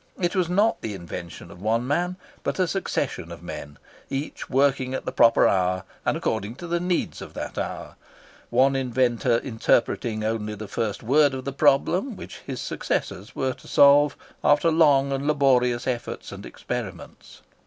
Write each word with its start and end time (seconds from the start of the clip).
It 0.19 0.35
was 0.35 0.49
not 0.49 0.81
the 0.81 0.95
invention 0.95 1.51
of 1.51 1.61
one 1.61 1.85
man, 1.85 2.15
but 2.41 2.57
of 2.57 2.63
a 2.65 2.67
succession 2.67 3.31
of 3.31 3.43
men, 3.43 3.77
each 4.09 4.49
working 4.49 4.95
at 4.95 5.05
the 5.05 5.11
proper 5.11 5.47
hour, 5.47 5.83
and 6.03 6.17
according 6.17 6.55
to 6.55 6.65
the 6.65 6.79
needs 6.79 7.21
of 7.21 7.35
that 7.35 7.55
hour; 7.55 7.97
one 8.49 8.75
inventor 8.75 9.37
interpreting 9.37 10.23
only 10.23 10.55
the 10.55 10.67
first 10.67 11.03
word 11.03 11.35
of 11.35 11.45
the 11.45 11.53
problem 11.53 12.15
which 12.15 12.39
his 12.39 12.59
successors 12.59 13.35
were 13.35 13.53
to 13.53 13.67
solve 13.67 14.17
after 14.43 14.71
long 14.71 15.11
and 15.13 15.27
laborious 15.27 15.85
efforts 15.85 16.31
and 16.31 16.47
experiments. 16.47 17.43